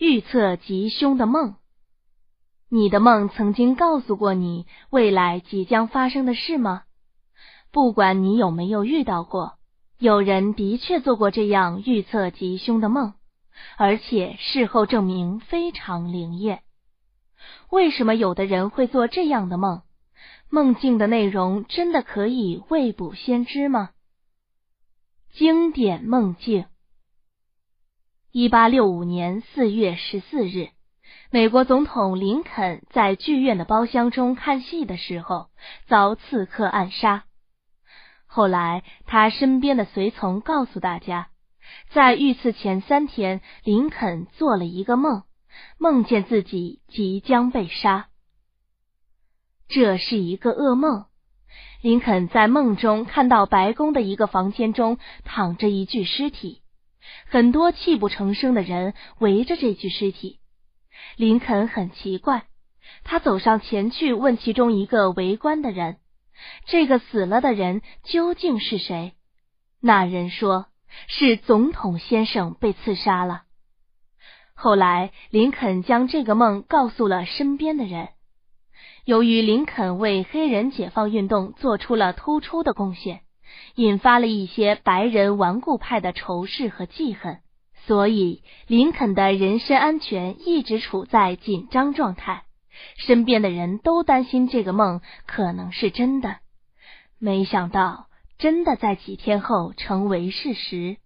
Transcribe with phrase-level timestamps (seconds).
[0.00, 1.56] 预测吉凶的梦。
[2.70, 6.84] 你的梦曾经告诉过你未来即将发生的事吗？
[7.70, 9.58] 不管你有没有遇到过，
[9.98, 13.12] 有人的确做过这样预测吉凶的梦，
[13.76, 16.62] 而且事后证明非常灵验。
[17.68, 19.82] 为什么有的人会做这样的梦？
[20.48, 23.90] 梦境的内容真的可以未卜先知吗？
[25.30, 26.64] 经典梦境。
[28.32, 30.68] 一八六五年四月十四日，
[31.32, 35.48] 美国总统林肯在剧院的包厢中看戏的时候，
[35.88, 37.24] 遭刺客暗杀。
[38.26, 41.30] 后来，他身边的随从告诉大家，
[41.92, 45.24] 在遇刺前三天，林肯做了一个梦，
[45.76, 48.10] 梦见自己即将被杀。
[49.66, 51.06] 这是一个噩梦。
[51.82, 56.62] 林肯在梦中看到白宫的一个房间中躺着一具尸体。
[57.26, 60.38] 很多泣不成声的人围着这具尸体，
[61.16, 62.44] 林肯很奇怪，
[63.04, 65.98] 他走上前去问其中一个围观的人
[66.66, 69.12] ：“这个死了的人究竟是谁？”
[69.80, 70.66] 那人说
[71.08, 73.42] ：“是总统先生被刺杀了。”
[74.54, 78.08] 后来，林肯将这个梦告诉了身边的人。
[79.06, 83.22] 由于林肯为黑人解放运动做出了突出的贡献。
[83.74, 87.38] 引发了一些白人顽固派的仇视和记恨，
[87.86, 92.44] 所以林肯的人身安全一直处在紧张状态。
[92.96, 96.38] 身边的人都担心这个梦可能是真的，
[97.18, 98.06] 没想到
[98.38, 100.96] 真的在几天后成为事实。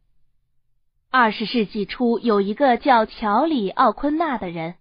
[1.11, 4.77] 二十世纪初，有一个叫乔里·奥昆纳的人，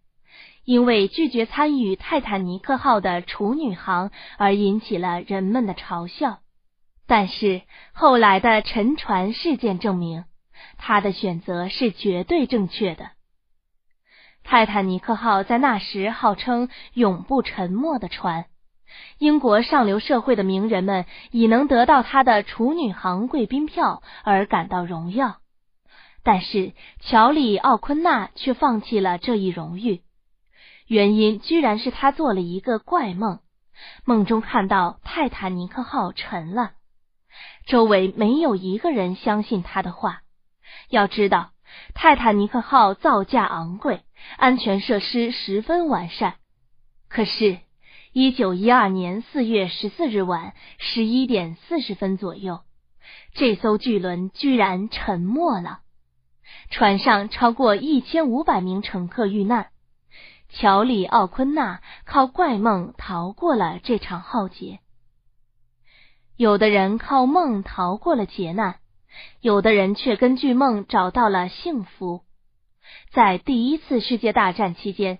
[0.65, 6.42] 因为拒绝参与泰坦尼克号的处女航而引起了人们的嘲笑。
[7.05, 10.25] 但是后来的沉船事件证明，
[10.77, 13.11] 他的选择是绝对正确的。
[14.43, 18.45] 泰坦尼克号在那时号称永不沉没的船，
[19.17, 25.37] 英国上流社会的名人们以能得到他的处女航贵宾票而感到荣耀。
[26.23, 30.01] 但是乔里·奥昆纳却放弃了这一荣誉，
[30.87, 33.39] 原因居然是他做了一个怪梦，
[34.05, 36.71] 梦中看到泰坦尼克号沉了。
[37.65, 40.21] 周围没有一个人相信他的话。
[40.89, 41.51] 要知道，
[41.93, 44.01] 泰坦尼克号造价昂贵，
[44.37, 46.35] 安全设施十分完善。
[47.09, 47.59] 可是，
[48.11, 52.61] 一九一二年四月十四日晚十一点四十分左右，
[53.33, 55.79] 这艘巨轮居然沉没了，
[56.69, 59.69] 船上超过一千五百名乘客遇难。
[60.49, 64.79] 乔里·奥昆纳靠怪梦逃过了这场浩劫。
[66.35, 68.77] 有的人靠梦逃过了劫难，
[69.39, 72.23] 有的人却根据梦找到了幸福。
[73.11, 75.19] 在第一次世界大战期间，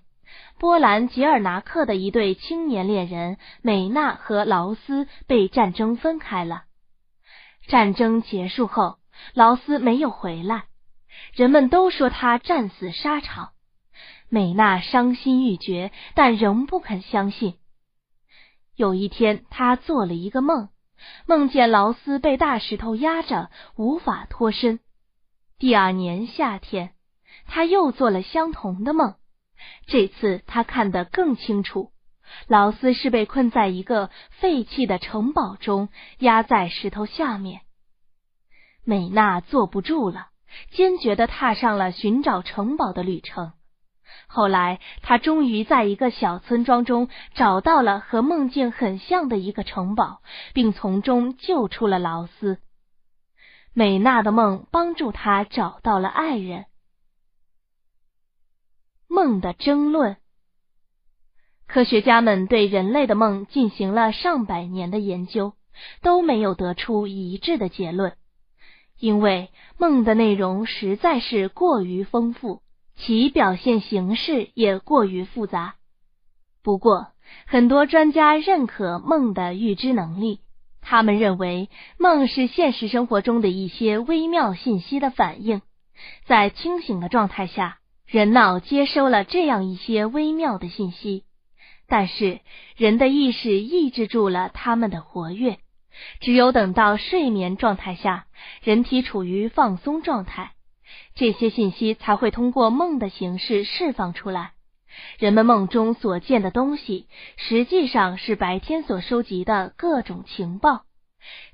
[0.58, 6.64] 波兰吉尔拿克的一对青年恋人美娜和劳斯被战争分开了。
[7.68, 8.96] 战争结束后，
[9.34, 10.64] 劳斯没有回来，
[11.32, 13.50] 人们都说他战死沙场。
[14.28, 17.54] 美娜伤心欲绝，但仍不肯相信。
[18.74, 20.70] 有一天，她做了一个梦。
[21.26, 24.80] 梦见劳斯被大石头压着，无法脱身。
[25.58, 26.94] 第二年夏天，
[27.46, 29.14] 他又做了相同的梦。
[29.86, 31.92] 这次他看得更清楚，
[32.48, 35.88] 劳斯是被困在一个废弃的城堡中，
[36.18, 37.62] 压在石头下面。
[38.84, 40.28] 美娜坐不住了，
[40.72, 43.52] 坚决的踏上了寻找城堡的旅程。
[44.26, 50.22] 后来，他终于在一个小村庄中找到了和梦境很像的一个城堡，
[50.52, 52.58] 并从中救出了劳斯。
[53.72, 56.66] 美娜的梦帮助他找到了爱人。
[59.08, 60.16] 梦的争论，
[61.66, 65.54] 科学家们对人类的梦进行了上百年的研究，
[66.02, 68.16] 都没有得出一致的结论，
[68.98, 72.63] 因为梦的内容实在是过于丰富。
[72.96, 75.74] 其表现形式也过于复杂。
[76.62, 77.08] 不过，
[77.46, 80.40] 很多专家认可梦的预知能力。
[80.80, 85.62] 他们认为，梦是现实生活中的一些微妙信息的反应。
[86.26, 91.24] 在清醒的状态下，人脑接收了这样一些微妙的信息，
[91.86, 92.40] 但是
[92.76, 95.58] 人的意识抑制住了他们的活跃。
[96.20, 98.26] 只有等到睡眠状态下，
[98.62, 100.53] 人体处于放松状态。
[101.14, 104.52] 这些信息才会通过梦的形式释放出来。
[105.18, 110.84] 人们梦中所见的东西，实际上是白天所收集的各种情报，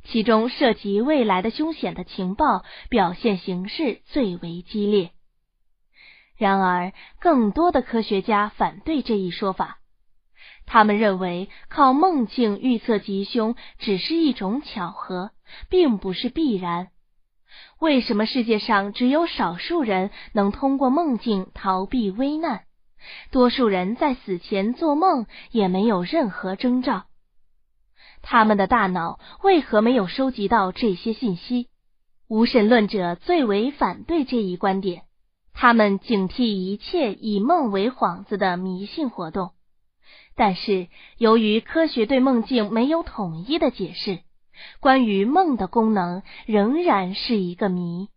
[0.05, 5.13] 其中涉及未来的凶险的情报表现形式最为激烈。
[6.37, 9.79] 然而，更多的科学家反对这一说法。
[10.67, 15.33] 他们认为，靠梦境预测吉凶只是一种巧合，
[15.69, 16.89] 并不是必然。
[17.79, 22.61] 为什么世界上只有少数人能通过梦境逃避危难？
[23.31, 27.05] 多数人在死前做梦也没有任何征兆。
[28.23, 31.69] 他们的大脑为何没有收集到这些信息？
[32.29, 35.03] 无神论者最为反对这一观点。
[35.55, 39.53] 他们警惕一切以梦为幌子的迷信活动。
[40.37, 40.89] 但是，
[41.19, 44.21] 由于科学对梦境没有统一的解释，
[44.81, 48.09] 关于梦的功能仍然是一个谜。